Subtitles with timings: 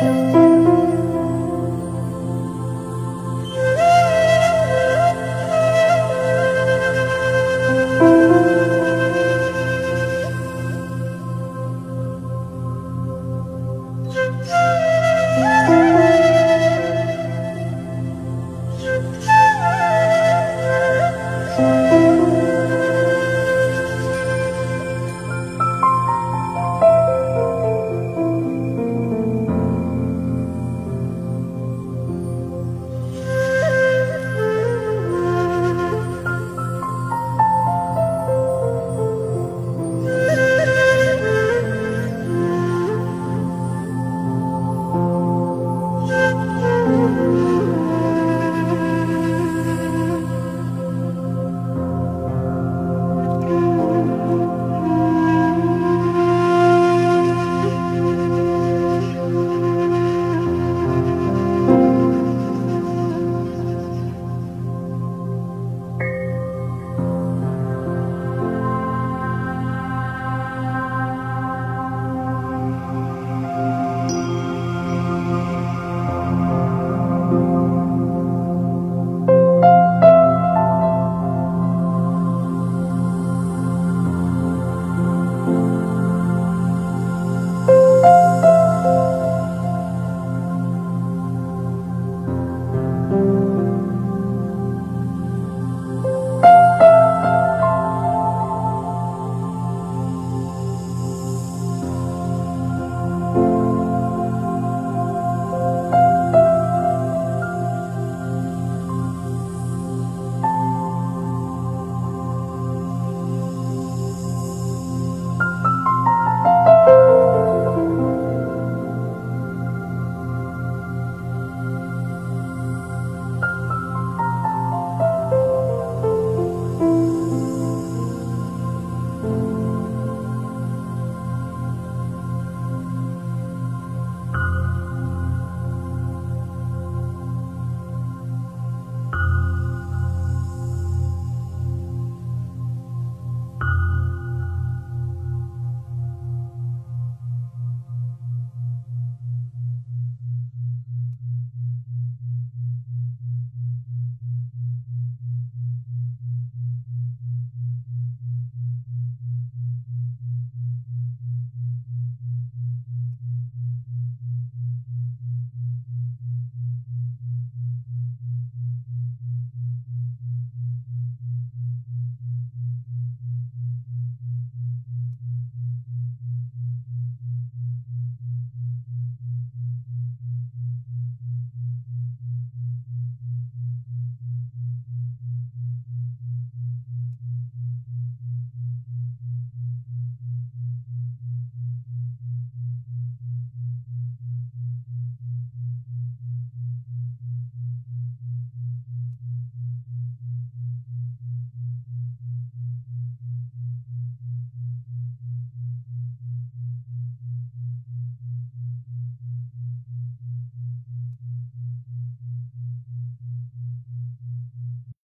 [0.00, 0.47] Música